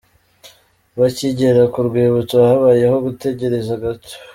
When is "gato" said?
3.83-4.13